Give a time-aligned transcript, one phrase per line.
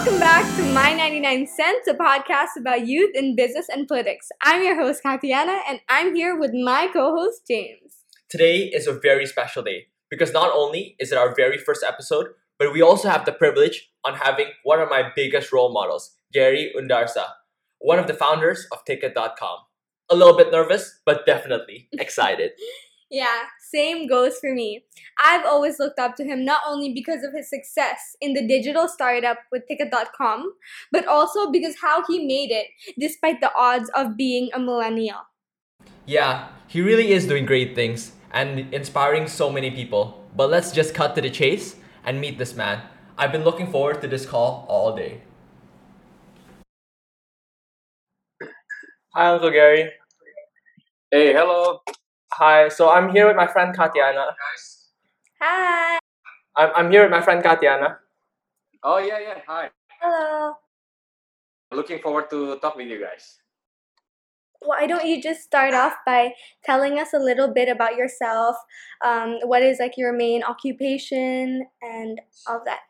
[0.00, 4.30] Welcome back to My 99 Cents, a podcast about youth in business and politics.
[4.42, 7.96] I'm your host, Katiana, and I'm here with my co host, James.
[8.30, 12.28] Today is a very special day because not only is it our very first episode,
[12.58, 16.68] but we also have the privilege on having one of my biggest role models, Gaery
[16.74, 17.26] Undarsa,
[17.78, 19.58] one of the founders of Ticket.com.
[20.10, 22.52] A little bit nervous, but definitely excited.
[23.10, 24.84] Yeah, same goes for me.
[25.18, 28.86] I've always looked up to him not only because of his success in the digital
[28.86, 30.52] startup with Ticket.com,
[30.92, 32.68] but also because how he made it
[33.00, 35.26] despite the odds of being a millennial.
[36.06, 40.24] Yeah, he really is doing great things and inspiring so many people.
[40.36, 41.74] But let's just cut to the chase
[42.04, 42.82] and meet this man.
[43.18, 45.22] I've been looking forward to this call all day.
[49.14, 49.90] Hi, Uncle Gaery.
[51.10, 51.80] Hey, hello.
[52.34, 54.34] Hi, so I'm here with my friend Katiana.
[55.40, 55.98] Hi.
[56.56, 57.98] I'm, I'm here with my friend Katiana.
[58.82, 59.38] Oh yeah, yeah.
[59.46, 59.70] Hi.
[60.00, 60.54] Hello.
[61.72, 63.38] Looking forward to talk with you guys.
[64.60, 68.56] Why don't you just start off by telling us a little bit about yourself?
[69.04, 72.80] Um, what is like your main occupation and all that?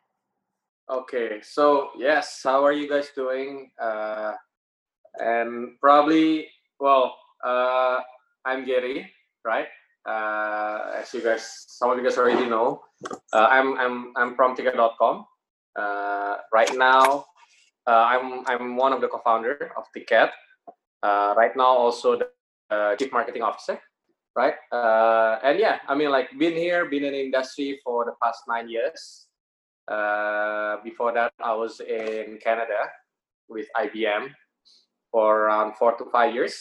[0.90, 3.70] Okay, so yes, how are you guys doing?
[3.80, 4.32] Uh,
[5.18, 6.48] and probably,
[6.80, 8.00] well, uh,
[8.44, 9.06] I'm Gaery,
[9.44, 9.66] right?
[10.06, 12.82] Uh, as you guys, some of you guys already know,
[13.32, 15.26] uh, I'm I'm I'm from Ticket.com.
[15.76, 17.26] Uh, right now,
[17.86, 20.30] uh, I'm I'm one of the co-founder of Ticket.
[21.02, 22.28] Uh, right now, also the
[22.74, 23.80] uh, chief marketing officer,
[24.36, 24.54] right?
[24.72, 29.26] And yeah, I mean, like, been here, been in industry for the past nine years.
[30.84, 32.88] Before that, I was in Canada
[33.48, 34.28] with IBM
[35.10, 36.54] for around four to five years,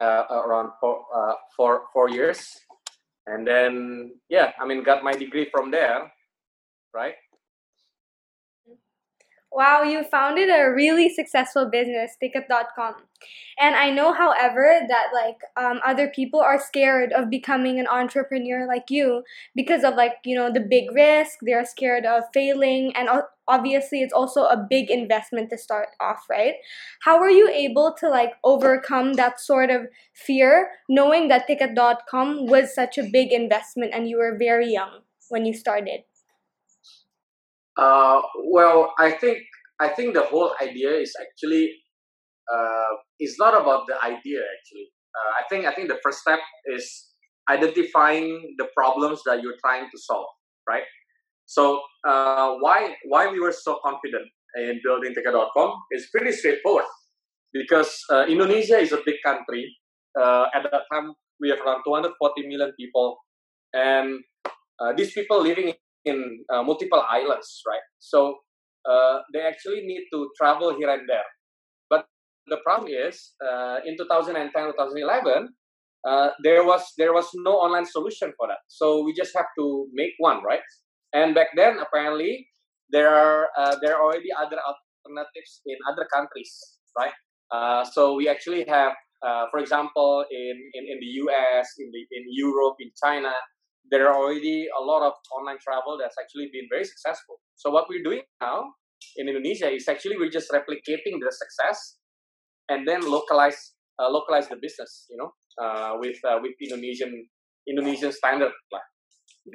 [0.00, 2.60] uh, around four, uh, four, four years.
[3.26, 6.12] And then, yeah, I mean, got my degree from there,
[6.94, 7.14] right?
[9.52, 12.94] Wow, you founded a really successful business, Ticket.com.
[13.58, 18.66] And I know, however, that like um, other people are scared of becoming an entrepreneur
[18.66, 19.22] like you
[19.54, 21.38] because of like, you know, the big risk.
[21.40, 22.94] They're scared of failing.
[22.94, 23.08] And
[23.48, 26.54] obviously, it's also a big investment to start off, right?
[27.00, 32.74] How were you able to like overcome that sort of fear knowing that Ticket.com was
[32.74, 36.00] such a big investment and you were very young when you started?
[37.76, 38.20] Uh,
[38.50, 39.38] well, I think
[39.80, 41.70] I think the whole idea is actually
[42.52, 44.40] uh, is not about the idea.
[44.40, 46.88] Actually, uh, I think I think the first step is
[47.50, 50.26] identifying the problems that you're trying to solve.
[50.68, 50.84] Right.
[51.46, 54.26] So uh, why why we were so confident
[54.56, 56.86] in building Ticket.com is pretty straightforward
[57.52, 59.68] because uh, Indonesia is a big country.
[60.18, 63.18] Uh, at that time, we have around 240 million people,
[63.74, 64.20] and
[64.80, 65.74] uh, these people living
[66.06, 67.82] in uh, multiple islands, right?
[67.98, 68.38] So
[68.88, 71.26] uh, they actually need to travel here and there.
[71.90, 72.06] But
[72.46, 75.48] the problem is, uh, in 2010, 2011,
[76.06, 78.62] uh, there was there was no online solution for that.
[78.68, 80.62] So we just have to make one, right?
[81.12, 82.46] And back then, apparently,
[82.90, 87.14] there are uh, there are already other alternatives in other countries, right?
[87.50, 88.92] Uh, so we actually have,
[89.50, 93.34] for example, in, in in the U.S., in the in Europe, in China,
[93.90, 97.36] there are already a lot of online travel that's actually been very successful.
[97.56, 98.74] So what we're doing now
[99.16, 101.98] in Indonesia is actually we're just replicating the success
[102.68, 105.30] and then localize uh, localize the business, you know,
[105.62, 107.28] uh, with uh, with Indonesian
[107.68, 108.52] Indonesian standard,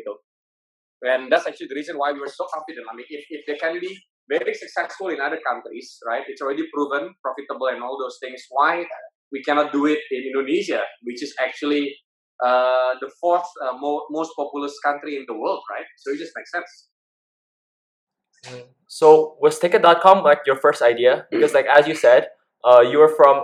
[0.05, 0.17] know.
[1.01, 2.85] And that's actually the reason why we were so confident.
[2.85, 3.97] I mean, if, if they can be
[4.29, 6.21] very successful in other countries, right?
[6.27, 8.45] It's already proven profitable and all those things.
[8.49, 8.85] Why
[9.31, 11.95] we cannot do it in Indonesia, which is actually
[12.41, 15.85] uh, the fourth uh, mo- most populous country in the world, right?
[15.97, 16.87] So it just makes sense.
[18.87, 21.27] So was Ticket.com like your first idea?
[21.31, 22.29] Because like as you said,
[22.63, 23.43] uh, you were from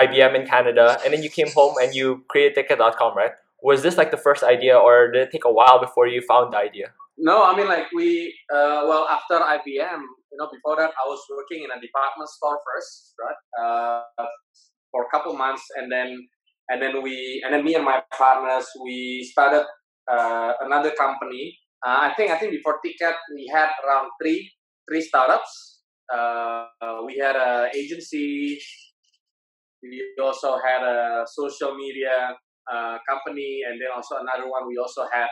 [0.00, 3.32] IBM in Canada, and then you came home and you created Ticket.com, right?
[3.62, 6.52] Was this like the first idea, or did it take a while before you found
[6.52, 6.92] the idea?
[7.18, 11.20] No, I mean like we uh, well after IBM, you know, before that I was
[11.36, 13.40] working in a department store first, right?
[13.60, 14.26] Uh,
[14.90, 16.16] for a couple months, and then
[16.68, 19.64] and then we and then me and my partners we started
[20.10, 21.56] uh, another company.
[21.84, 24.50] Uh, I think I think before Ticket we had around three
[24.88, 25.80] three startups.
[26.12, 26.66] Uh,
[27.04, 28.58] we had an agency.
[29.82, 32.34] We also had a social media
[32.70, 34.66] uh, company, and then also another one.
[34.66, 35.28] We also had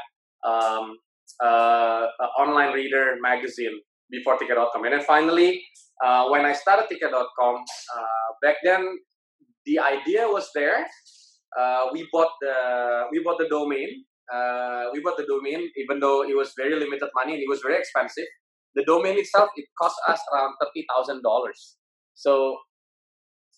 [0.47, 0.97] um,
[1.43, 3.81] uh, an online reader magazine
[4.11, 5.63] before Ticket.com, and then finally,
[6.05, 7.65] uh, when I started Ticket.com,
[8.43, 8.99] back then
[9.65, 10.87] the idea was there
[11.59, 12.57] uh, we bought the
[13.13, 14.05] we bought the domain.
[14.33, 17.61] Uh, we bought the domain, even though it was very limited money and it was
[17.63, 18.27] very expensive.
[18.77, 21.77] the domain itself it cost us around thirty thousand dollars.
[22.15, 22.59] So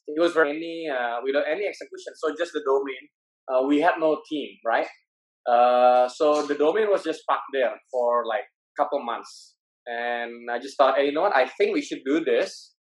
[0.07, 2.13] it was for any uh, without any execution.
[2.17, 3.03] So just the domain.
[3.51, 4.87] Uh, we had no team, right?
[5.49, 9.55] Uh, so the domain was just parked there for like a couple months,
[9.87, 11.35] and I just thought, hey, you know what?
[11.37, 12.75] I think we should do this.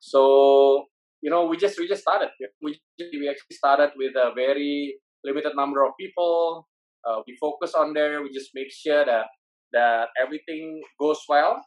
[0.00, 0.86] So
[1.22, 2.30] you know, we just we just started.
[2.62, 4.94] We we actually started with a very
[5.24, 6.68] limited number of people.
[7.06, 8.22] Uh, we focus on there.
[8.22, 9.26] We just make sure that
[9.72, 11.60] that everything goes well,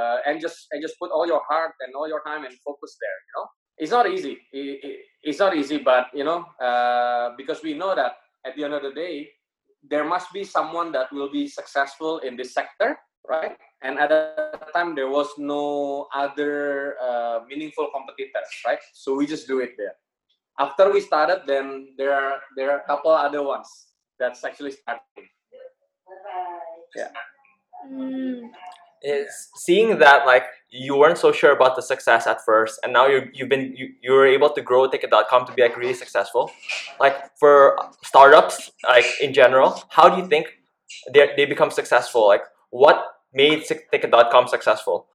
[0.00, 2.96] uh, and just and just put all your heart and all your time and focus
[3.00, 3.18] there.
[3.28, 3.46] You know,
[3.78, 4.38] it's not easy.
[4.52, 8.64] It, it, it's not easy, but you know, uh, because we know that at the
[8.64, 9.28] end of the day,
[9.82, 12.98] there must be someone that will be successful in this sector,
[13.28, 13.56] right?
[13.82, 18.78] And at that time, there was no other uh, meaningful competitors, right?
[18.92, 19.94] So we just do it there.
[20.58, 23.68] After we started, then there are there are a couple other ones
[24.18, 25.28] that's actually starting.
[26.96, 27.08] Yeah.
[27.86, 28.50] Mm.
[29.02, 33.06] is seeing that like you weren't so sure about the success at first and now
[33.06, 36.50] you you've been you, you were able to grow ticket.com to be like really successful
[36.98, 40.46] like for startups like in general how do you think
[41.12, 45.06] they they become successful like what made ticket.com successful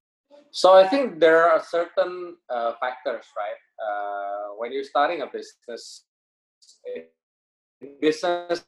[0.54, 3.60] So I think there are certain uh, factors, right?
[3.74, 6.06] Uh, when you're starting a business,
[8.00, 8.62] business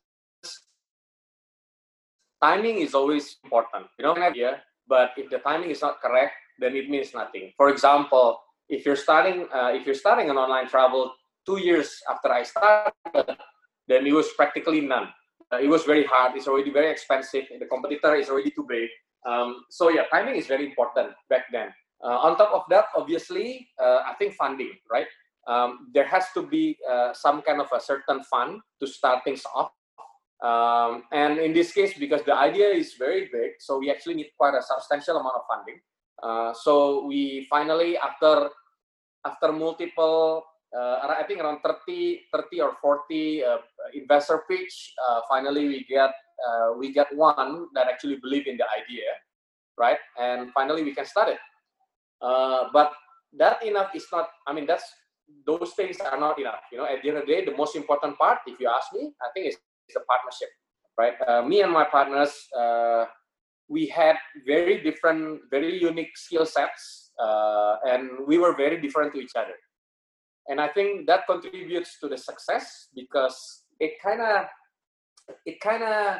[2.42, 3.86] timing is always important.
[3.98, 7.52] You don't have idea, but if the timing is not correct, then it means nothing.
[7.56, 11.14] For example, if you're starting uh, if you're starting an online travel
[11.46, 13.38] two years after I started,
[13.86, 15.08] then it was practically none.
[15.52, 16.36] Uh, it was very hard.
[16.36, 17.44] It's already very expensive.
[17.46, 18.90] The competitor is already too big.
[19.26, 21.74] Um, so yeah, timing is very important back then.
[22.02, 25.06] Uh, on top of that, obviously, uh, I think funding, right?
[25.48, 29.42] Um, there has to be uh, some kind of a certain fund to start things
[29.54, 29.70] off.
[30.42, 34.30] Um, and in this case, because the idea is very big, so we actually need
[34.38, 35.80] quite a substantial amount of funding.
[36.22, 38.50] Uh, so we finally, after
[39.24, 40.44] after multiple,
[40.76, 43.56] uh, I think around 30, 30 or 40 uh,
[43.94, 44.94] investor pitch,
[45.28, 46.12] finally we get
[46.46, 49.04] uh, we get one that actually believe in the idea,
[49.78, 49.98] right?
[50.20, 51.38] And finally we can start it.
[52.20, 52.92] Uh, but
[53.38, 54.28] that enough is not.
[54.46, 54.84] I mean, that's
[55.46, 56.62] those things are not enough.
[56.72, 58.92] You know, at the end of the day, the most important part, if you ask
[58.92, 59.58] me, I think is
[59.94, 60.48] the partnership,
[60.98, 61.14] right?
[61.26, 63.04] Uh, me and my partners, uh,
[63.68, 64.16] we had
[64.46, 69.54] very different, very unique skill sets, uh, and we were very different to each other.
[70.48, 74.46] And I think that contributes to the success because it kind of,
[75.44, 76.18] it kind of,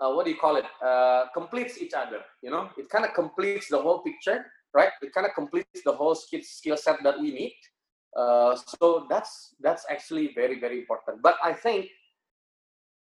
[0.00, 0.64] uh, what do you call it?
[0.84, 2.20] Uh, completes each other.
[2.42, 4.44] You know, it kind of completes the whole picture,
[4.74, 4.90] right?
[5.02, 7.56] It kind of completes the whole skill skill set that we need.
[8.16, 11.22] Uh, so that's that's actually very very important.
[11.22, 11.88] But I think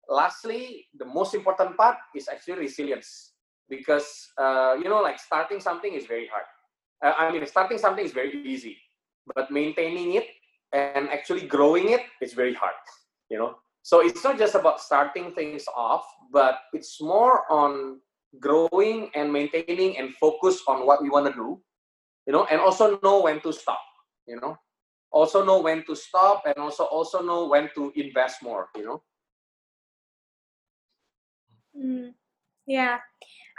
[0.09, 3.33] lastly, the most important part is actually resilience
[3.69, 6.45] because uh, you know, like starting something is very hard.
[7.03, 8.77] Uh, I mean, starting something is very easy,
[9.33, 10.27] but maintaining it
[10.73, 12.75] and actually growing it is very hard.
[13.29, 17.99] You know, so it's not just about starting things off, but it's more on
[18.39, 21.59] growing and maintaining and focus on what we want to do.
[22.27, 23.81] You know, and also know when to stop.
[24.27, 24.55] You know,
[25.11, 28.69] also know when to stop and also also know when to invest more.
[28.75, 29.03] You know
[31.75, 32.13] Mm,
[32.67, 32.99] yeah.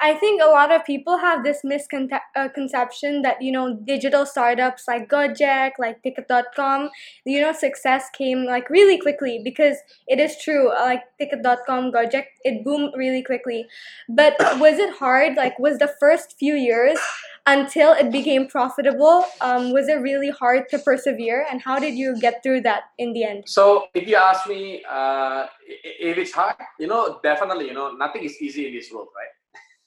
[0.00, 4.84] I think a lot of people have this misconception uh, that, you know, digital startups
[4.88, 6.90] like Gojek, like Ticket.com,
[7.24, 9.76] you know, success came like really quickly because
[10.08, 10.70] it is true.
[10.70, 13.66] uh, Like Ticket.com, Gojek, it boomed really quickly.
[14.08, 15.36] But was it hard?
[15.36, 16.98] Like, was the first few years
[17.46, 21.44] until it became profitable, um, was it really hard to persevere?
[21.50, 23.44] And how did you get through that in the end?
[23.46, 28.22] So, if you ask me uh, if it's hard, you know, definitely, you know, nothing
[28.22, 29.41] is easy in this world, right?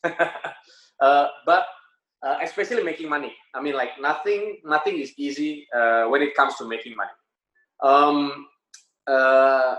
[0.99, 1.65] uh, but
[2.25, 3.33] uh, especially making money.
[3.53, 7.11] I mean, like nothing, nothing is easy uh, when it comes to making money.
[7.83, 8.47] Um,
[9.07, 9.75] uh,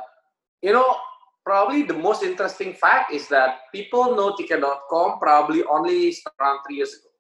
[0.62, 0.97] you know,
[1.45, 6.95] probably the most interesting fact is that people know Ticket.com probably only around three years
[6.95, 7.11] ago.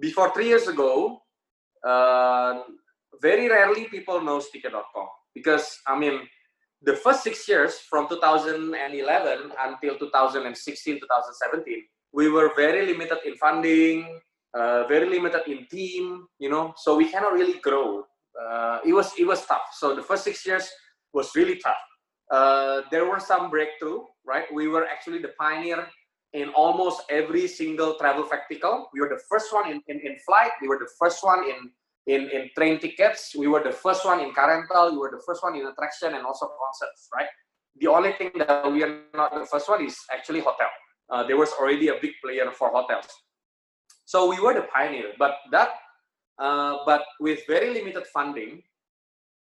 [0.00, 1.20] Before three years ago,
[1.86, 2.62] uh,
[3.20, 6.20] very rarely people know Ticket.com because I mean,
[6.82, 14.20] the first six years from 2011 until 2016, 2017 we were very limited in funding,
[14.54, 18.04] uh, very limited in team, you know, so we cannot really grow.
[18.34, 19.68] Uh, it was it was tough.
[19.72, 20.68] So the first six years
[21.12, 21.82] was really tough.
[22.30, 24.46] Uh, there were some breakthrough, right?
[24.54, 25.86] We were actually the pioneer
[26.32, 28.88] in almost every single travel practical.
[28.94, 30.52] We were the first one in, in, in flight.
[30.62, 31.70] We were the first one in,
[32.06, 33.34] in, in train tickets.
[33.36, 34.92] We were the first one in car rental.
[34.92, 37.26] We were the first one in attraction and also concerts, right?
[37.80, 40.68] The only thing that we are not the first one is actually hotel
[41.10, 43.06] uh, there was already a big player for hotels.
[44.04, 45.70] So we were the pioneer, but that,
[46.38, 48.62] uh, but with very limited funding,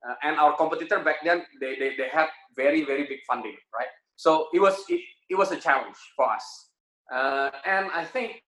[0.08, 3.88] uh, and our competitor back then they, they, they had very very big funding, right?
[4.16, 6.70] So it was it, it was a challenge for us,
[7.14, 8.42] uh, and I think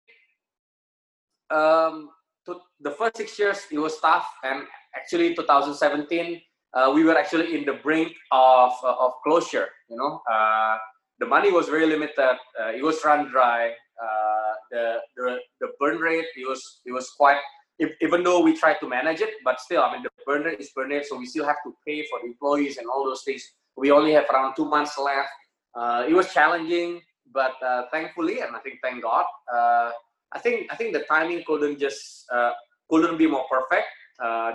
[1.49, 2.09] um,
[2.45, 4.63] to the first six years it was tough, and
[4.95, 6.41] actually 2017
[6.73, 9.67] uh, we were actually in the brink of of closure.
[9.89, 10.77] You know, uh,
[11.21, 12.35] the money was very limited.
[12.59, 13.69] Uh, it was run dry.
[14.03, 14.83] Uh, the,
[15.15, 17.39] the the burn rate it was it was quite.
[17.79, 20.59] If, even though we tried to manage it, but still, I mean, the burn rate
[20.59, 23.23] is burn rate, so we still have to pay for the employees and all those
[23.23, 23.43] things.
[23.77, 25.29] We only have around two months left.
[25.73, 27.01] Uh, it was challenging,
[27.31, 29.91] but uh, thankfully, and I think thank God, uh,
[30.33, 32.51] I think I think the timing couldn't just uh,
[32.89, 33.87] couldn't be more perfect.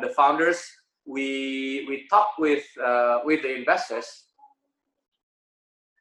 [0.02, 0.60] the founders,
[1.06, 2.66] we we talked with
[3.24, 4.25] with the investors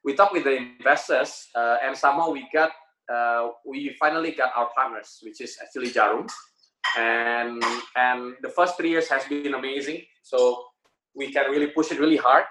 [0.06, 2.70] we talked with the investors uh, and somehow we got
[3.12, 6.30] uh, we finally got our partners which is actually Djarum.
[6.98, 7.62] And
[7.98, 10.06] and the first three years has been amazing.
[10.22, 10.64] So
[11.16, 12.46] we can really push it really hard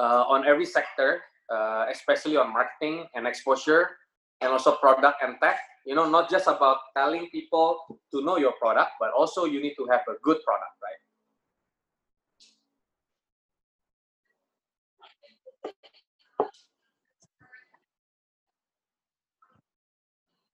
[0.00, 1.20] uh, on every sector
[1.52, 3.90] uh, especially on marketing and exposure
[4.40, 5.60] and also product and tech.
[5.84, 9.74] You know not just about telling people to know your product but also you need
[9.76, 11.00] to have a good product right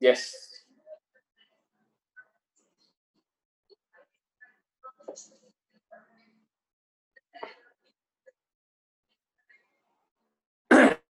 [0.01, 0.33] Yes.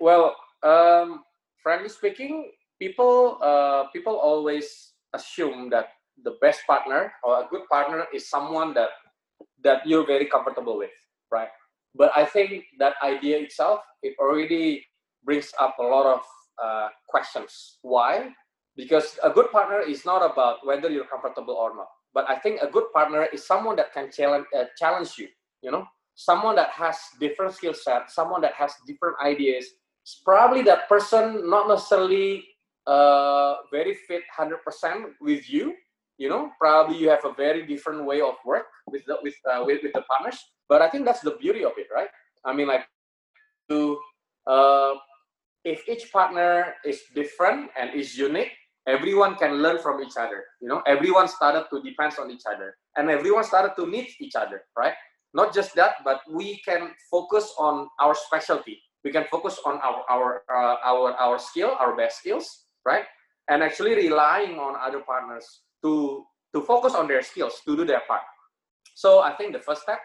[0.00, 1.24] well, um,
[1.62, 5.90] frankly speaking, people uh, people always assume that
[6.24, 8.90] the best partner or a good partner is someone that
[9.64, 10.94] that you're very comfortable with,
[11.32, 11.50] right?
[11.94, 14.84] But I think that idea itself it already
[15.24, 16.22] brings up a lot of
[16.62, 17.78] uh, questions.
[17.82, 18.30] Why?
[18.76, 21.88] Because a good partner is not about whether you're comfortable or not.
[22.14, 25.28] But I think a good partner is someone that can challenge uh, challenge you.
[25.62, 25.84] You know,
[26.14, 29.66] someone that has different skill set, someone that has different ideas.
[30.02, 32.44] It's probably that person not necessarily
[32.86, 34.56] uh, very fit 100%
[35.20, 35.74] with you.
[36.16, 39.62] You know, probably you have a very different way of work with the, with, uh,
[39.64, 40.38] with with the partners.
[40.68, 42.08] But I think that's the beauty of it, right?
[42.44, 42.86] I mean, like
[43.70, 43.98] to
[44.46, 44.94] uh,
[45.68, 48.52] if each partner is different and is unique,
[48.88, 50.42] everyone can learn from each other.
[50.62, 54.34] You know, everyone started to depend on each other, and everyone started to need each
[54.34, 54.94] other, right?
[55.34, 58.80] Not just that, but we can focus on our specialty.
[59.04, 62.48] We can focus on our our uh, our our skill, our best skills,
[62.88, 63.04] right?
[63.52, 65.44] And actually relying on other partners
[65.84, 66.24] to
[66.56, 68.24] to focus on their skills to do their part.
[68.96, 70.00] So I think the first step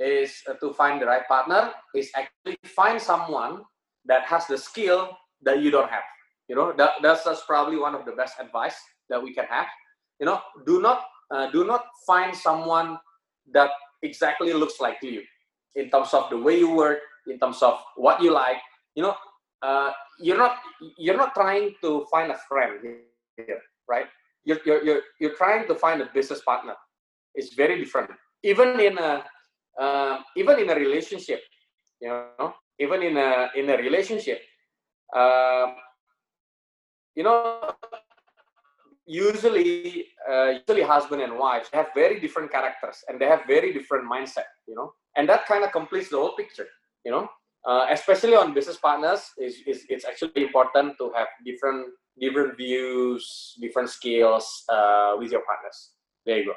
[0.00, 1.76] is uh, to find the right partner.
[1.92, 3.68] Is actually find someone
[4.06, 6.02] that has the skill that you don't have.
[6.48, 8.76] You know, that, that's, that's probably one of the best advice
[9.08, 9.66] that we can have.
[10.20, 12.98] You know, do not uh, do not find someone
[13.52, 13.70] that
[14.02, 15.22] exactly looks like you
[15.74, 18.58] in terms of the way you work, in terms of what you like.
[18.94, 19.16] You know,
[19.62, 20.58] uh, you're not
[20.98, 22.80] you're not trying to find a friend
[23.36, 24.06] here, right?
[24.44, 26.74] You're, you're, you're, you're trying to find a business partner.
[27.34, 28.10] It's very different.
[28.42, 29.24] Even in a
[29.80, 31.40] uh, even in a relationship,
[32.00, 34.40] you know, even in a in a relationship
[35.14, 35.66] uh,
[37.14, 37.70] you know
[39.06, 44.10] usually uh, usually husband and wife have very different characters and they have very different
[44.10, 46.66] mindset you know and that kind of completes the whole picture
[47.04, 47.28] you know.
[47.66, 51.86] Uh, especially on business partners is, is it's actually important to have different
[52.20, 55.92] different views different skills uh, with your partners.
[56.26, 56.54] There you go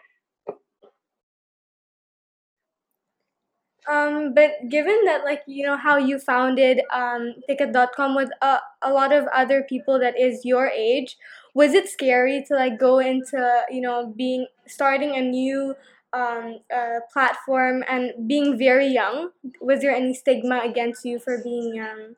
[3.91, 8.91] Um, but given that, like, you know, how you founded um, Ticket.com with a, a
[8.91, 11.17] lot of other people that is your age,
[11.53, 15.73] was it scary to, like, go into, you know, being, starting a new
[16.11, 19.29] um, uh, platform and being very young?
[19.61, 22.15] Was there any stigma against you for being young?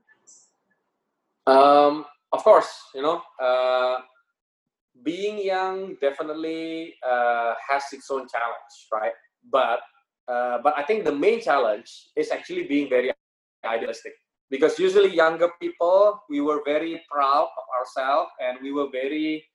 [1.45, 3.97] Um, of course, you know, uh,
[5.03, 9.13] being young definitely uh, has its own challenge, right?
[9.51, 9.79] But
[10.29, 13.11] uh, but I think the main challenge is actually being very
[13.65, 14.13] idealistic.
[14.49, 19.45] Because usually younger people we were very proud of ourselves and we were very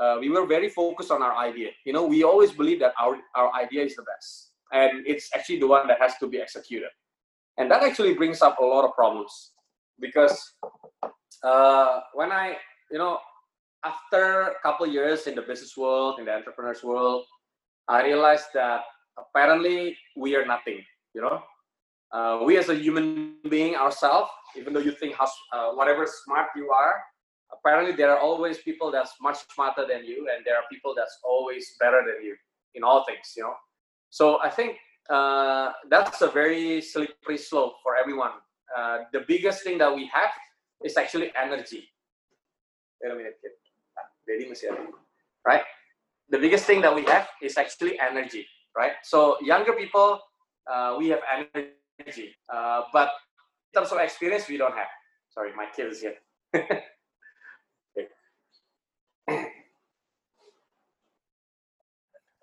[0.00, 1.70] uh, we were very focused on our idea.
[1.84, 4.52] You know, we always believe that our our idea is the best.
[4.72, 6.92] And it's actually the one that has to be executed,
[7.56, 9.32] and that actually brings up a lot of problems.
[9.98, 10.36] Because
[11.42, 12.56] uh, when I
[12.92, 13.18] you know
[13.84, 17.24] after a couple years in the business world in the entrepreneurs world,
[17.88, 18.82] I realized that
[19.20, 20.80] apparently we are nothing
[21.14, 21.42] you know?
[22.12, 26.48] Uh, we as a human being ourselves even though you think how uh, whatever smart
[26.56, 26.94] you are
[27.52, 31.18] apparently there are always people that's much smarter than you and there are people that's
[31.24, 32.34] always better than you
[32.74, 33.54] in all things you know?
[34.10, 38.32] So i think uh, that's a very slippery slope for everyone.
[38.76, 40.30] Uh, the biggest thing that we have
[40.84, 41.88] is actually energy.
[43.02, 43.52] Wait a minute kid.
[45.46, 45.62] Right?
[46.28, 48.46] The biggest thing that we have is actually energy
[48.78, 50.20] right so younger people
[50.70, 53.10] uh, we have energy uh, but
[53.68, 54.92] in terms of experience we don't have
[55.34, 56.16] sorry my kid is here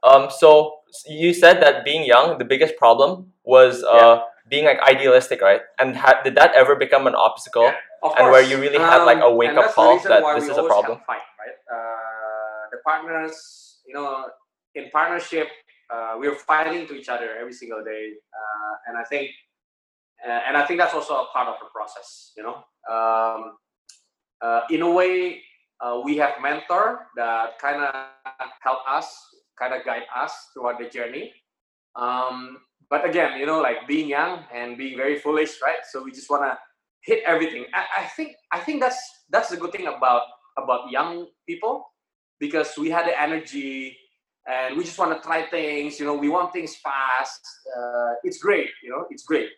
[0.06, 4.22] Um, so you said that being young, the biggest problem was uh, yeah.
[4.48, 5.62] being like idealistic, right?
[5.80, 7.64] And ha- did that ever become an obstacle?
[7.64, 10.58] Yeah, and where you really had like a um, wake up call that this is
[10.58, 11.00] a problem?
[11.08, 11.58] Fight, right?
[11.66, 14.28] Uh, the partners, you know,
[14.76, 15.48] in partnership,
[15.94, 19.30] uh, we're fighting to each other every single day, uh, and I think,
[20.26, 22.32] uh, and I think that's also a part of the process.
[22.38, 22.56] You know,
[22.90, 23.54] um,
[24.42, 25.42] uh, in a way,
[26.04, 27.94] we have mentor that kind of
[28.62, 29.08] help us
[29.60, 31.34] kind of guide us throughout the journey.
[31.96, 32.58] Um,
[32.90, 35.84] but again, you know, like being young and being very foolish, right?
[35.90, 36.58] So we just want to
[37.02, 37.66] hit everything.
[37.74, 39.00] I, I, think I think that's
[39.30, 40.24] that's the good thing about
[40.58, 41.86] about young people
[42.40, 43.98] because we had the energy
[44.48, 46.00] and we just want to try things.
[46.00, 47.42] You know, we want things fast.
[47.76, 48.70] Uh, it's great.
[48.84, 49.50] You know, it's great.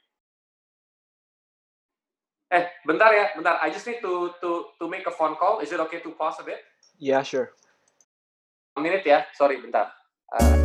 [2.49, 3.59] Eh, bentar ya, bentar.
[3.59, 5.59] I just need to to to make a phone call.
[5.59, 6.63] Is it okay to pause a bit?
[6.95, 7.51] Yeah, sure.
[8.77, 9.91] A minute ya, sorry bentar.
[10.31, 10.55] Uh,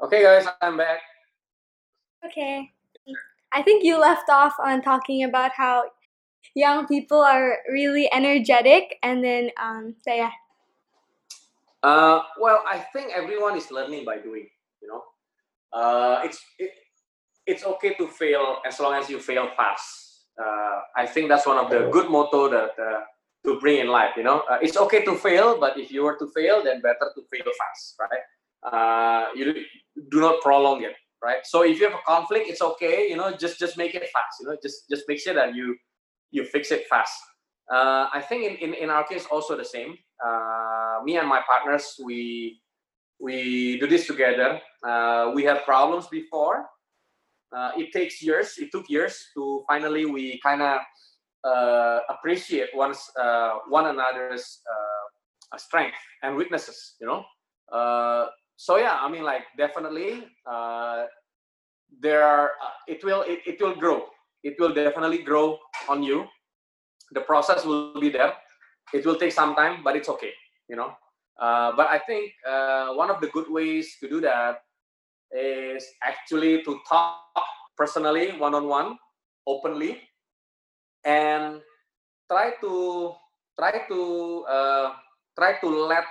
[0.00, 1.04] okay guys, I'm back.
[2.24, 2.72] Okay.
[3.52, 5.92] I think you left off on talking about how
[6.54, 10.30] young people are really energetic and then um so yeah.
[11.82, 14.48] Uh, well, I think everyone is learning by doing,
[14.82, 15.02] you know.
[15.72, 16.70] Uh, it's it,
[17.46, 20.06] it's okay to fail as long as you fail fast
[20.38, 23.00] uh, I think that's one of the good motto that uh,
[23.44, 24.16] to bring in life.
[24.16, 27.10] You know, uh, it's okay to fail, but if you were to fail, then better
[27.14, 28.24] to fail fast, right?
[28.72, 29.64] Uh, you
[30.10, 31.44] do not prolong it, right?
[31.44, 33.08] So if you have a conflict, it's okay.
[33.08, 34.40] You know, just just make it fast.
[34.40, 35.76] You know, just just make sure that you
[36.36, 37.18] you fix it fast.
[37.72, 39.92] Uh, I think in, in, in our case also the same.
[40.24, 42.60] Uh, me and my partners, we
[43.18, 44.60] we do this together.
[45.34, 46.68] we have problems before,
[47.54, 48.54] uh, it takes years.
[48.58, 50.80] It took years to finally we kind of
[51.44, 56.96] uh, appreciate one's uh, one another's uh, strength and weaknesses.
[57.00, 57.24] You know.
[57.72, 61.04] Uh, so yeah, I mean, like definitely, uh,
[62.00, 62.52] there are.
[62.88, 64.06] it will it, it will grow.
[64.42, 66.26] It will definitely grow on you.
[67.12, 68.34] The process will be there.
[68.92, 70.32] It will take some time, but it's okay.
[70.68, 70.94] You know.
[71.38, 72.32] but I think
[72.96, 74.62] one of the good ways to do that
[75.32, 77.18] is actually to talk
[77.76, 78.98] personally, one on one,
[79.46, 80.00] openly,
[81.04, 81.60] and
[82.30, 83.12] try to
[83.58, 84.92] try to uh,
[85.38, 86.04] try to let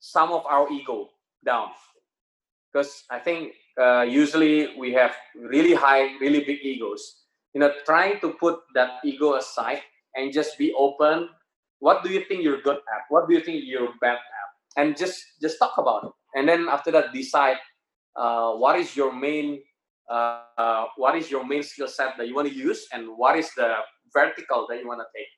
[0.00, 1.08] some of our ego
[1.44, 1.68] down,
[2.72, 7.23] because I think uh, usually we have really high, really big egos.
[7.54, 9.82] You know, trying to put that ego aside
[10.14, 11.28] and just be open.
[11.78, 13.02] What do you think you're good at?
[13.08, 14.50] What do you think you're bad at?
[14.76, 16.12] And just just talk about it.
[16.34, 17.58] And then after that, decide
[18.16, 19.62] uh, what is your main
[20.08, 23.50] uh, what is your main skill set that you want to use and what is
[23.56, 23.76] the
[24.12, 25.28] vertical that you want to take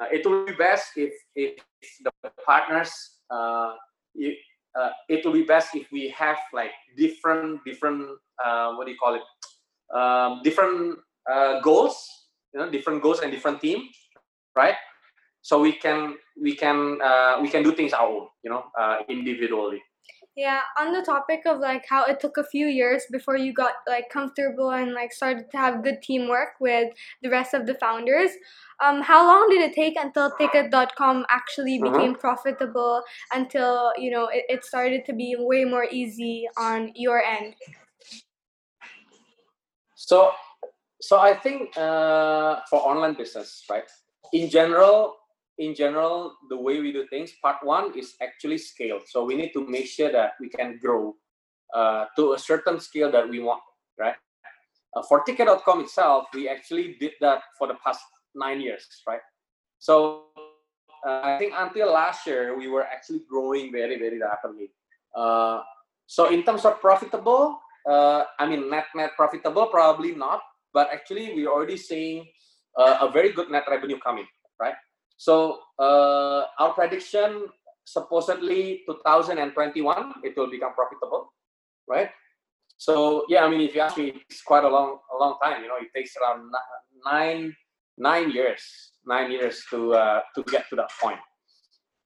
[0.00, 1.54] uh, it will be best if if
[2.02, 2.10] the
[2.44, 2.92] partners
[3.30, 3.74] uh,
[4.14, 4.36] it,
[4.78, 8.08] uh, it will be best if we have like different different
[8.44, 9.22] uh, what do you call it
[9.96, 10.98] um, different
[11.30, 12.08] uh, goals
[12.54, 13.88] you know different goals and different team
[14.56, 14.76] right
[15.42, 18.98] so we can we can uh, we can do things our own you know uh,
[19.08, 19.82] individually
[20.34, 23.74] yeah, on the topic of like how it took a few years before you got
[23.86, 26.90] like comfortable and like started to have good teamwork with
[27.22, 28.30] the rest of the founders.
[28.82, 31.92] Um, how long did it take until Ticket.com actually uh-huh.
[31.92, 33.02] became profitable?
[33.34, 37.54] Until you know it, it started to be way more easy on your end.
[39.96, 40.32] So,
[41.02, 43.82] so I think uh, for online business, right?
[44.32, 45.16] In general,
[45.58, 49.00] in general, the way we do things, part one is actually scale.
[49.06, 51.16] So we need to make sure that we can grow
[51.74, 53.62] uh, to a certain scale that we want,
[53.98, 54.14] right?
[54.94, 58.00] Uh, for ticket.com itself, we actually did that for the past
[58.36, 59.20] nine years, right?
[59.80, 60.26] So
[61.04, 64.70] uh, I think until last year, we were actually growing very, very rapidly.
[65.16, 65.62] Uh,
[66.06, 71.34] so in terms of profitable, uh, I mean, net net profitable, probably not, but actually
[71.34, 72.26] we're already seeing
[72.78, 74.26] uh, a very good net revenue coming,
[74.60, 74.74] right?
[75.16, 77.48] So uh, our prediction
[77.84, 81.32] supposedly 2021 it will become profitable,
[81.88, 82.10] right?
[82.76, 85.62] So yeah, I mean, if you ask me, it's quite a long, a long time.
[85.62, 86.50] You know, it takes around
[87.04, 87.54] nine,
[87.96, 88.62] nine years,
[89.06, 91.20] nine years to uh, to get to that point.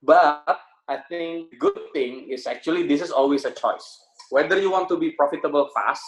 [0.02, 0.44] But
[0.88, 3.86] I think the good thing is actually this is always a choice.
[4.28, 6.04] Whether you want to be profitable fast,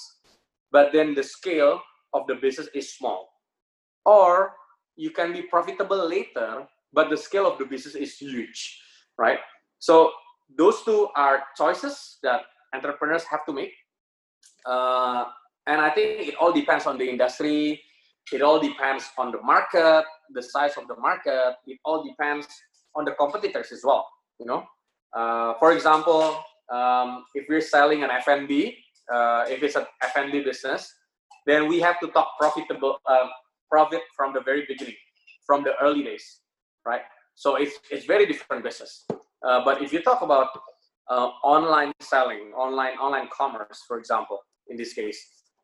[0.71, 1.81] but then the scale
[2.15, 3.29] of the business is small,
[4.05, 4.53] or
[4.97, 8.81] you can be profitable later, but the scale of the business is huge,
[9.19, 9.39] right?
[9.79, 10.11] So
[10.57, 12.43] those two are choices that
[12.75, 13.73] entrepreneurs have to make.
[14.67, 15.25] Uh,
[15.67, 17.81] and I think it all depends on the industry.
[18.33, 21.55] It all depends on the market, the size of the market.
[21.67, 22.47] It all depends
[22.95, 24.07] on the competitors as well.
[24.41, 24.65] You know,
[25.17, 26.43] uh, for example,
[26.73, 28.77] um, if we're selling an F&B,
[29.13, 30.93] uh, if it's an F&B business,
[31.49, 33.27] then we have to talk profitable uh,
[33.71, 35.01] profit from the very beginning,
[35.47, 36.41] from the early days,
[36.85, 37.03] right?
[37.35, 39.07] So it's it's very different business.
[39.47, 40.49] Uh, but if you talk about
[41.09, 45.19] uh, online selling, online online commerce, for example, in this case,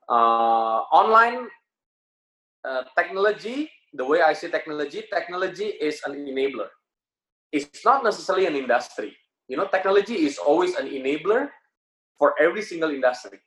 [0.08, 1.48] uh, online
[2.64, 6.68] uh, technology, the way I see technology, technology is an enabler.
[7.52, 9.14] It's not necessarily an industry.
[9.48, 11.50] You know, technology is always an enabler
[12.18, 13.38] for every single industry,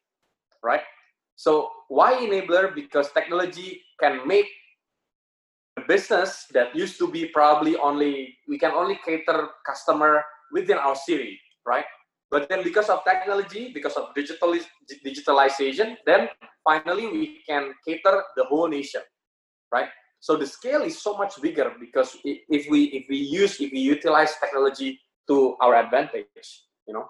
[0.64, 0.86] right?
[1.38, 2.74] So why enabler?
[2.74, 4.50] Because technology can make
[5.78, 10.96] a business that used to be probably only we can only cater customer within our
[10.96, 11.86] city right?
[12.32, 14.58] But then because of technology because of digital
[15.06, 16.30] digitalization then
[16.66, 19.02] finally we can cater the whole nation
[19.72, 19.90] right?
[20.20, 23.80] So the scale is so much bigger because if we if we use if we
[23.80, 27.06] utilize technology to our advantage you know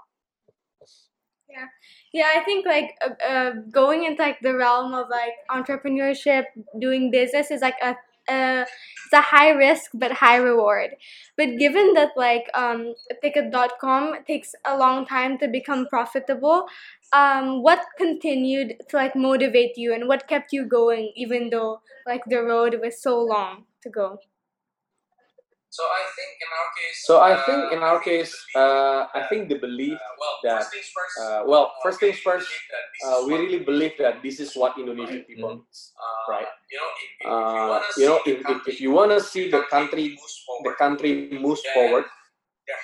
[1.49, 1.67] yeah
[2.13, 6.43] yeah i think like uh, uh, going into like the realm of like entrepreneurship
[6.79, 7.95] doing business is like a
[8.29, 8.65] uh,
[9.05, 10.95] it's a high risk but high reward.
[11.37, 16.65] But given that like um, Ticket.com takes a long time to become profitable,
[17.13, 22.23] um, what continued to like motivate you and what kept you going even though like
[22.27, 24.19] the road was so long to go?
[25.69, 26.97] So I think in our case.
[27.03, 29.97] So I think in our case, uh, I think the belief
[30.43, 30.65] that
[31.21, 32.47] uh, well, first things first,
[33.05, 36.31] uh, we really believe that this is what Indonesian people mm-hmm.
[36.31, 36.47] right?
[37.25, 40.17] Uh, you know, if, if, if you want to see the country
[40.63, 42.05] the country moves forward,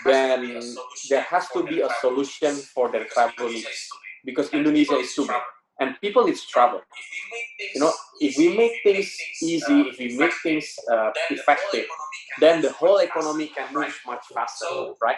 [0.05, 0.61] then
[1.09, 3.87] there has to be a solution for their travel needs
[4.25, 5.41] because Indonesia is too big
[5.79, 6.81] and people need travel.
[7.73, 11.85] You know, if we make things easy, if we make things uh, effective,
[12.39, 14.65] then the whole economy can move much faster,
[15.01, 15.17] right?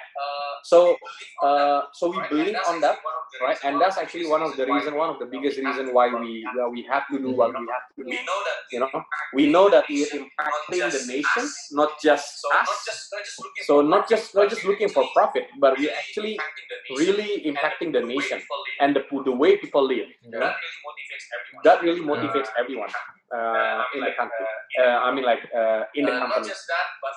[0.63, 0.97] So,
[1.43, 2.97] uh, so we believe on that,
[3.41, 3.57] right?
[3.63, 6.67] And that's actually one of the reason, one of the biggest reason why we why
[6.67, 8.17] we have to do what we have to do.
[8.71, 8.89] You know,
[9.33, 13.09] we know that we're impacting the nation, not just us.
[13.65, 16.39] So not just not just looking for profit, but we're actually
[16.97, 18.41] really impacting the nation
[18.79, 20.07] and the the way people live.
[20.23, 20.51] You know?
[21.63, 22.89] That really motivates everyone
[23.33, 24.45] Uh, in the country.
[24.77, 26.45] Uh, uh I mean, like uh, in the company.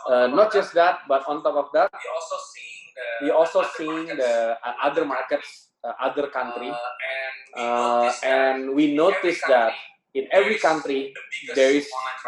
[0.09, 1.93] Uh, not just that, but on top of that,
[3.21, 5.69] we also seeing the other markets,
[6.01, 6.73] other country,
[8.25, 9.73] and we notice that
[10.15, 11.13] in every country
[11.55, 11.87] there is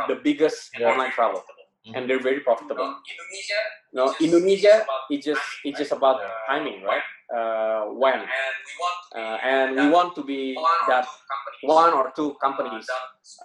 [0.09, 1.97] the biggest online travel mm-hmm.
[1.97, 2.85] and they're very profitable.
[2.85, 3.61] Indonesia,
[3.97, 7.03] no, Indonesia, it's just it's just about timing, right?
[7.31, 8.27] Uh, when
[9.15, 11.07] uh, and we want to be that
[11.63, 12.85] one or two companies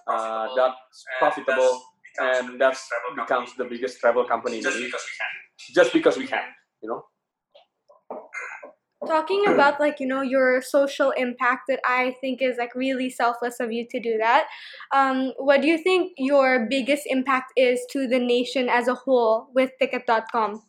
[0.08, 1.82] uh, that's profitable
[2.18, 2.76] and that
[3.14, 4.96] becomes the biggest travel company in Indonesia.
[5.74, 6.42] Just because we can,
[6.82, 7.04] you know?
[9.06, 13.60] Talking about like you know your social impact that i think is like really selfless
[13.60, 14.46] of you to do that
[14.92, 19.48] um, what do you think your biggest impact is to the nation as a whole
[19.54, 20.62] with ticket.com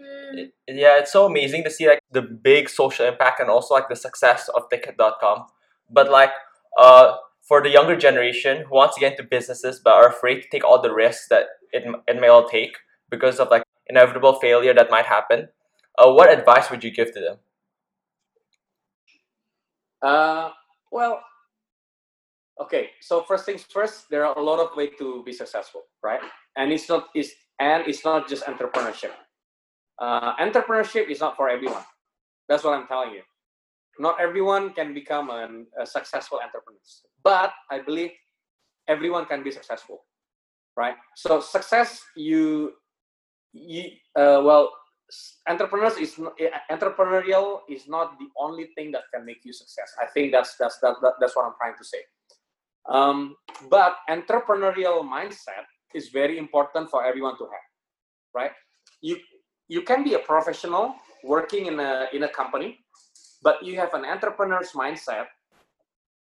[0.00, 0.50] Mm.
[0.68, 3.96] yeah, it's so amazing to see like the big social impact and also like the
[3.96, 5.46] success of Ticket.com.
[5.90, 6.30] But like
[6.78, 10.48] uh for the younger generation who wants to get into businesses but are afraid to
[10.48, 12.78] take all the risks that it, it may all take
[13.10, 15.48] because of like inevitable failure that might happen,
[15.98, 17.36] uh, what advice would you give to them?
[20.00, 20.50] Uh,
[20.90, 21.22] well,
[22.60, 22.90] okay.
[23.00, 26.20] So first things first, there are a lot of ways to be successful, right?
[26.56, 29.12] And it's not is and it's not just entrepreneurship.
[30.02, 31.84] Uh, entrepreneurship is not for everyone.
[32.48, 33.22] That's what I'm telling you.
[34.00, 36.80] Not everyone can become an, a successful entrepreneur,
[37.22, 38.10] but I believe
[38.88, 40.02] everyone can be successful,
[40.76, 40.96] right?
[41.14, 42.72] So success, you,
[43.52, 44.72] you uh, well,
[45.48, 46.18] entrepreneurs is
[46.68, 49.94] entrepreneurial is not the only thing that can make you success.
[50.02, 52.02] I think that's that's that, that that's what I'm trying to say.
[52.88, 53.36] Um,
[53.70, 57.68] but entrepreneurial mindset is very important for everyone to have,
[58.34, 58.52] right?
[59.00, 59.18] You
[59.68, 60.94] you can be a professional
[61.24, 62.78] working in a in a company,
[63.42, 65.26] but you have an entrepreneur's mindset.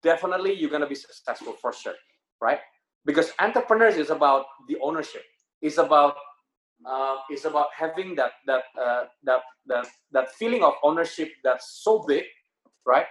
[0.02, 1.98] Definitely, you're gonna be successful for sure,
[2.40, 2.60] right?
[3.04, 5.22] Because entrepreneurs is about the ownership.
[5.62, 6.16] It's about
[6.86, 12.04] uh, is about having that that uh, that that that feeling of ownership that's so
[12.06, 12.24] big,
[12.86, 13.06] right?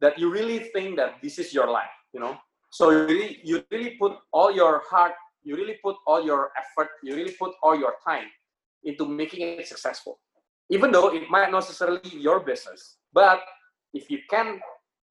[0.00, 2.36] That you really think that this is your life, you know.
[2.70, 6.90] So you really you really put all your heart, you really put all your effort,
[7.02, 8.26] you really put all your time
[8.86, 10.18] into making it successful.
[10.70, 13.40] Even though it might not necessarily be your business, but
[13.92, 14.60] if you can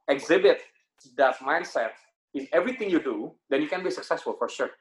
[0.07, 0.61] exhibit
[1.17, 1.91] that mindset
[2.33, 4.71] in everything you do, then you can be successful for sure.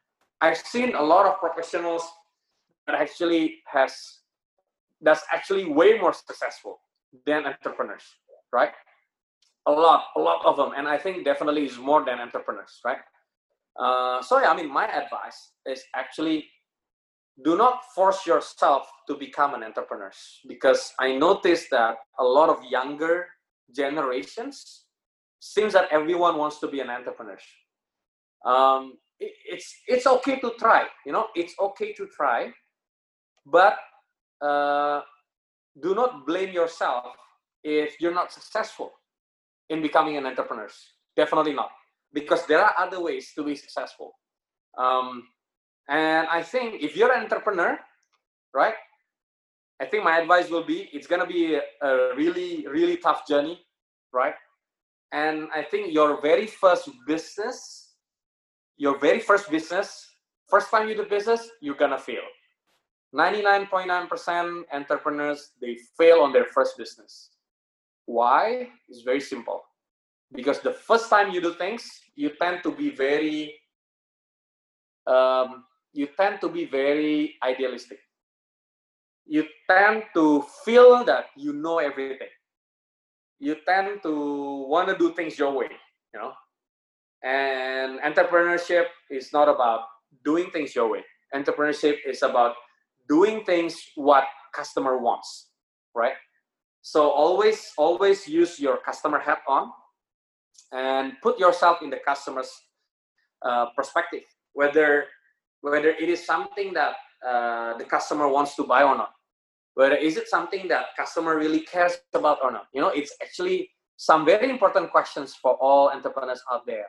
[0.40, 2.02] I've seen a lot of professionals
[2.86, 3.92] that actually has
[5.00, 6.80] that's actually way more successful
[7.26, 8.04] than entrepreneurs,
[8.52, 8.72] right?
[9.66, 12.98] A lot, a lot of them, and I think definitely is more than entrepreneurs, right?
[13.78, 16.46] Uh, so yeah, I mean, my advice is actually
[17.42, 20.12] do not force yourself to become an entrepreneur
[20.46, 23.26] because I noticed that a lot of younger
[23.74, 24.84] generations
[25.40, 27.38] seems that everyone wants to be an entrepreneur.
[28.44, 32.52] Um, it, it's it's okay to try, you know, it's okay to try,
[33.46, 33.76] but
[34.40, 35.00] uh,
[35.82, 37.06] do not blame yourself
[37.64, 38.92] if you're not successful
[39.70, 40.68] in becoming an entrepreneur.
[41.16, 41.70] Definitely not,
[42.12, 44.12] because there are other ways to be successful.
[44.78, 45.24] Um,
[45.88, 47.78] and I think if you're an entrepreneur,
[48.52, 48.74] right?
[49.80, 53.60] I think my advice will be it's gonna be a, really, really tough journey,
[54.12, 54.34] right?
[55.12, 57.94] And I think your very first business,
[58.76, 60.08] your very first business,
[60.48, 62.24] first time you do business, you're gonna fail
[63.14, 67.30] 99.9% entrepreneurs they fail on their first business
[68.06, 69.62] why it's very simple
[70.32, 73.54] because the first time you do things you tend to be very
[75.06, 75.64] um,
[75.94, 77.98] you tend to be very idealistic.
[79.26, 82.28] You tend to feel that you know everything.
[83.38, 85.70] You tend to want to do things your way
[86.14, 86.32] you know?
[87.22, 89.80] And entrepreneurship is not about
[90.24, 91.02] doing things your way.
[91.34, 92.54] Entrepreneurship is about
[93.08, 95.48] doing things what customer wants
[95.94, 96.14] right?
[96.82, 99.70] So always always use your customer hat on
[100.72, 102.50] and put yourself in the customer's
[103.42, 105.06] uh, perspective whether
[105.64, 106.94] whether it is something that
[107.26, 109.12] uh, the customer wants to buy or not.
[109.74, 112.66] Whether is it something that customer really cares about or not.
[112.74, 116.88] You know it's actually some very important questions for all entrepreneurs out there.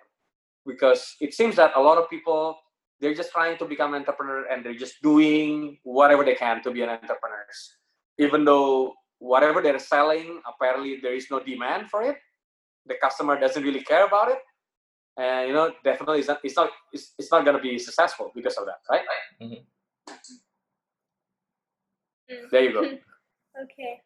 [0.66, 2.58] Because it seems that a lot of people
[3.00, 6.72] they're just trying to become an entrepreneur and they're just doing whatever they can to
[6.72, 7.44] be an entrepreneur
[8.18, 12.18] even though whatever they're selling apparently there is no demand for it.
[12.88, 14.40] The customer doesn't really care about it
[15.18, 18.32] and you know definitely it's not it's not it's, it's not going to be successful
[18.36, 19.06] because of that right
[19.42, 19.66] Mhm.
[22.32, 22.50] Mm.
[22.52, 22.82] there you go
[23.64, 24.02] Okay.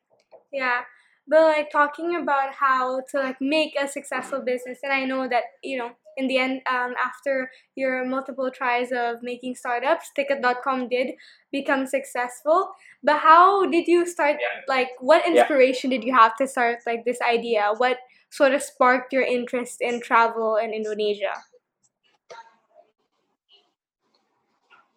[0.52, 0.82] Yeah.
[1.28, 5.44] But like talking about how to like make a successful business and I know that,
[5.64, 11.16] you know, in the end, um, after your multiple tries of making startups, ticket.com did
[11.52, 12.72] become successful.
[13.04, 14.62] But how did you start Yeah.
[14.68, 15.32] like what Yeah.
[15.42, 17.74] inspiration did you have to start like this idea?
[17.78, 17.98] What
[18.30, 21.34] sort of sparked your interest in travel in Indonesia?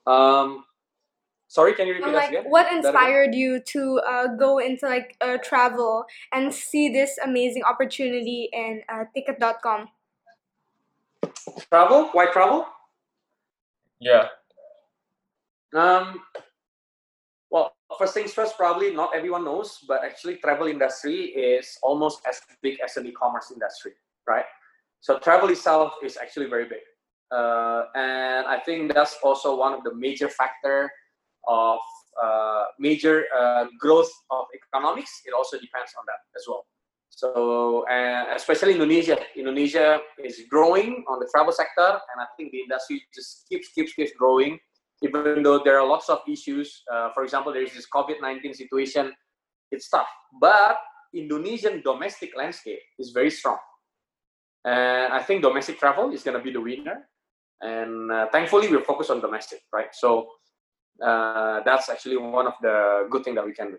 [0.07, 0.65] um
[1.49, 2.85] sorry can you repeat And, that like again what That again?
[2.85, 8.83] inspired you to uh, go into like uh, travel and see this amazing opportunity in
[8.89, 9.89] uh, ticket.com
[11.71, 12.67] travel why travel
[14.01, 14.29] Yeah.
[15.73, 16.52] Um, well,
[17.99, 22.79] first things first, probably not everyone knows, but actually, travel industry is almost as big
[22.85, 23.93] as an e-commerce industry,
[24.27, 24.45] right?
[25.01, 26.85] So travel itself is actually very big,
[27.31, 30.91] uh, and I think that's also one of the major factor
[31.49, 31.81] of
[32.23, 36.67] uh, major uh, growth of economics, it also depends on that as well.
[37.09, 37.85] So,
[38.35, 43.49] especially Indonesia, Indonesia is growing on the travel sector, and I think the industry just
[43.49, 44.59] keeps keeps keeps growing,
[45.03, 46.83] even though there are lots of issues.
[46.93, 49.13] Uh, for example, there is this COVID nineteen situation.
[49.71, 50.09] It's tough,
[50.41, 50.77] but
[51.15, 53.59] Indonesian domestic landscape is very strong,
[54.65, 57.09] and I think domestic travel is going to be the winner.
[57.61, 59.95] And uh, thankfully, we're focused on domestic, right?
[59.95, 60.29] So
[61.01, 63.79] uh, that's actually one of the good things that we can do.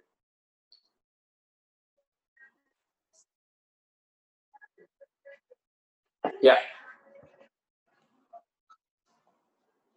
[6.42, 6.56] Yeah.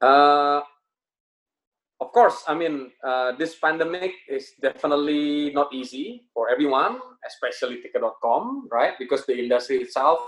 [0.01, 0.61] Uh,
[2.17, 6.97] course, I mean, uh, this pandemic is definitely not easy for everyone,
[7.29, 8.95] especially ticket.com, right?
[8.99, 10.21] Because the industry itself,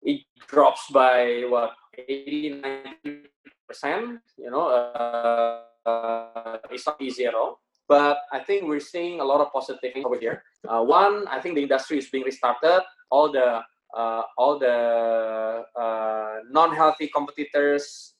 [0.00, 2.62] it drops by what, 80,
[3.04, 7.60] 90%, you know, uh, uh, it's not easy at all.
[7.86, 10.42] But I think we're seeing a lot of positive things over here.
[10.66, 12.80] Uh, one, I think the industry is being restarted.
[13.10, 13.60] All the
[13.94, 18.14] uh, all the uh, non-healthy competitors,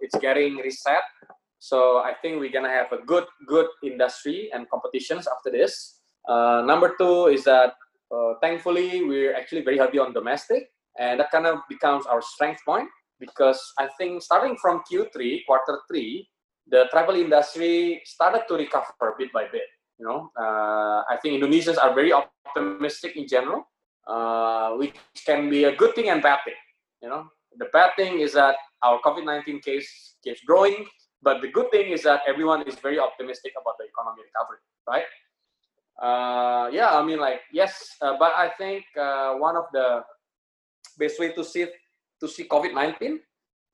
[0.00, 1.00] it's getting reset.
[1.64, 5.72] So I think we're gonna have a good good industry and competitions after this.
[6.28, 7.72] Uh, number two is that
[8.42, 12.88] thankfully we're actually very heavy on domestic, and that kind of becomes our strength point
[13.18, 16.28] because I think starting from Q3, quarter three,
[16.68, 19.68] the travel industry started to recover bit by bit.
[19.98, 23.64] You know, uh, I think Indonesians are very optimistic in general,
[24.06, 24.92] uh, which
[25.24, 26.60] can be a good thing and bad thing.
[27.00, 27.24] You know,
[27.56, 30.84] the bad thing is that our COVID-19 case keeps growing,
[31.24, 35.08] but the good thing is that everyone is very optimistic about the economy recovery, right?
[35.96, 40.04] Uh, yeah, I mean, like yes, uh, but I think uh, one of the
[40.98, 41.66] best way to see
[42.20, 43.18] to see COVID-19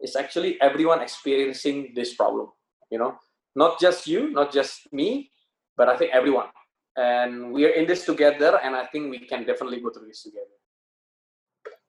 [0.01, 2.49] is actually everyone experiencing this problem
[2.91, 3.17] you know?
[3.57, 5.31] Not just you not just me
[5.77, 6.49] but i think everyone.
[6.97, 10.23] And we are in this together and i think we can definitely go through this
[10.23, 10.57] together.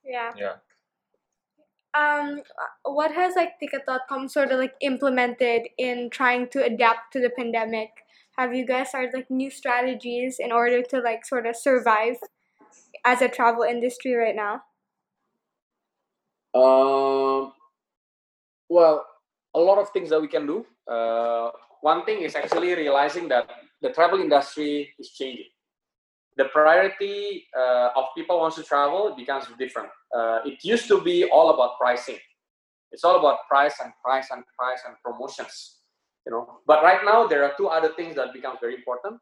[0.05, 0.31] Yeah.
[0.37, 0.55] Yeah
[1.93, 2.41] um
[2.83, 7.89] what has like ticket.com sort of like implemented in trying to adapt to the pandemic?
[8.37, 12.15] Have you guys started like new strategies in order to like sort of survive
[13.05, 14.63] as a travel industry right now?
[16.53, 17.53] Um
[18.69, 19.05] well
[19.53, 20.65] a lot of things that we can do.
[20.87, 23.49] Uh, one thing is actually realizing that
[23.81, 25.45] the travel industry is changing.
[26.37, 29.89] The priority uh, of people wants to travel becomes different.
[30.15, 32.17] Uh, it used to be all about pricing.
[32.91, 35.77] It's all about price and price and price and promotions.
[36.25, 39.19] You know, but right now there are two other things that becomes very important.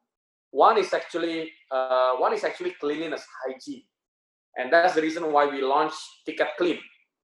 [0.51, 3.83] One is actually uh, one is actually cleanliness, hygiene,
[4.57, 6.77] and that's the reason why we launched Ticket Clean.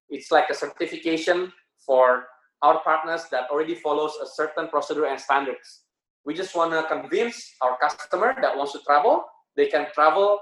[0.10, 1.52] It's like a certification
[1.86, 2.26] for
[2.62, 5.82] our partners that already follows a certain procedure and standards.
[6.26, 9.26] We just want to convince our customer that wants to travel,
[9.56, 10.40] they can travel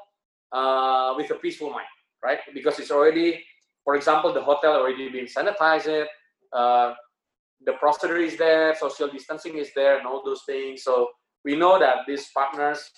[0.52, 1.88] uh, with a peaceful mind,
[2.24, 2.40] right?
[2.54, 3.44] Because it's already,
[3.84, 6.06] for example, the hotel already been sanitized,
[6.54, 6.94] uh,
[7.66, 10.84] the procedure is there, social distancing is there, and all those things.
[10.84, 11.10] So
[11.46, 12.90] we know that these partners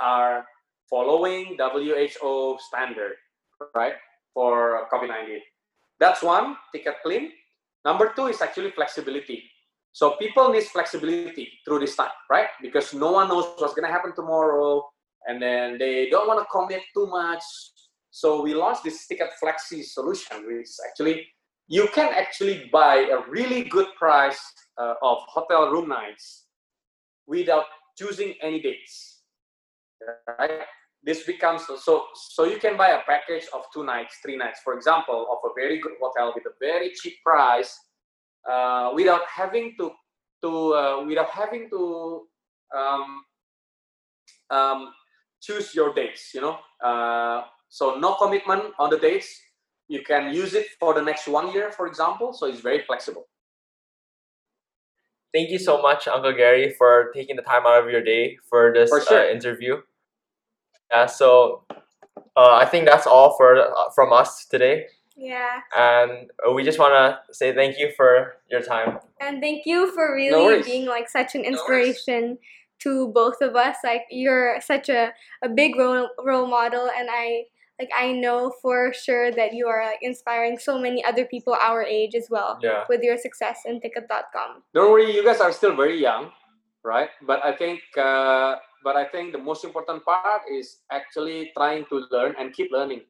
[0.00, 0.44] are
[0.88, 3.14] following WHO standard,
[3.74, 3.94] right,
[4.34, 5.38] for COVID-19.
[5.98, 7.32] That's one, ticket clean.
[7.84, 9.42] Number two is actually flexibility.
[9.92, 12.48] So people need flexibility through this time, right?
[12.60, 14.84] Because no one knows what's going to happen tomorrow,
[15.26, 17.42] and then they don't want to commit too much.
[18.10, 21.26] So we launched this ticket flexi solution, which actually
[21.68, 24.40] you can actually buy a really good price
[24.78, 26.46] uh, of hotel room nights
[27.26, 27.64] without
[27.98, 29.22] choosing any dates,
[30.38, 30.60] right?
[31.02, 34.74] This becomes so so you can buy a package of two nights, three nights, for
[34.74, 37.78] example, of a very good hotel with a very cheap price,
[38.50, 39.90] uh, without having to
[40.42, 42.26] to uh, without having to
[42.76, 43.22] um,
[44.50, 44.92] um,
[45.46, 46.32] choose your dates.
[46.34, 49.28] You know, uh, so no commitment on the dates.
[49.88, 52.32] You can use it for the next one year, for example.
[52.32, 53.26] So it's very flexible.
[55.32, 58.72] Thank you so much, Uncle Gaery, for taking the time out of your day for
[58.72, 59.20] this For sure.
[59.28, 59.76] uh, interview.
[60.90, 61.64] Yeah, so
[62.36, 64.86] uh, I think that's all for uh, from us today,
[65.16, 68.98] yeah and uh, we just want to say thank you for your time.
[69.20, 70.66] and thank you for really worries.
[70.66, 71.54] being like such an worries.
[71.54, 72.38] inspiration
[72.80, 75.12] to both of us like you're such a,
[75.42, 77.44] a big role, role model and i
[77.78, 81.82] like i know for sure that you are like inspiring so many other people our
[81.82, 85.76] age as well Yeah, with your success in ticket.com Don't worry, you guys are still
[85.76, 86.30] very young,
[86.84, 87.10] right?
[87.26, 92.06] But I think, uh, but I think the most important part is actually trying to
[92.10, 93.02] learn and keep learning.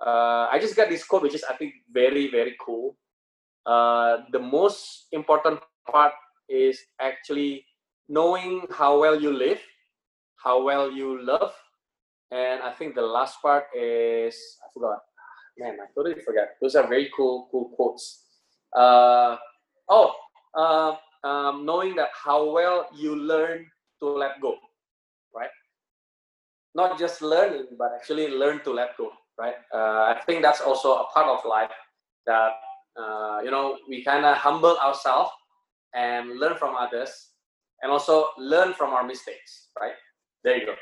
[0.00, 2.96] Uh, I just got this quote, which is I think very very cool.
[3.66, 6.12] Uh, the most important part
[6.48, 7.66] is actually
[8.10, 9.62] knowing how well you live,
[10.42, 11.54] how well you love,
[12.32, 14.98] and I think the last part is I forgot.
[15.58, 16.48] Man, I totally forgot.
[16.60, 18.24] Those are very cool, cool quotes.
[18.74, 19.36] Uh,
[19.88, 20.14] oh,
[20.56, 23.66] uh, um, knowing that how well you learn
[24.00, 24.56] to let go,
[25.34, 25.50] right?
[26.74, 29.56] Not just learning, but actually learn to let go, right?
[29.74, 31.70] Uh, I think that's also a part of life
[32.26, 32.52] that
[32.98, 35.30] uh, you know we kind of humble ourselves
[35.94, 37.29] and learn from others,
[37.82, 39.94] and also learn from our mistakes, right?
[40.44, 40.74] There you go.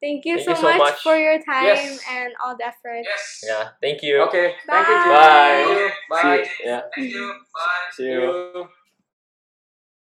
[0.00, 0.98] Thank you, Thank so, you so much, much.
[1.00, 2.04] for your time Yes.
[2.08, 3.02] and all the effort.
[3.02, 3.40] Yes.
[3.42, 3.68] Yeah.
[3.80, 4.20] Thank you.
[4.28, 4.54] Okay.
[4.68, 4.94] Thank you.
[4.94, 5.08] Jim.
[5.08, 5.64] Bye.
[5.64, 5.90] Thank you.
[6.10, 6.50] Bye.
[6.62, 6.80] Yeah.
[6.94, 7.34] Thank you.
[7.54, 7.90] Bye.
[7.92, 8.52] See you.
[8.52, 8.68] See you.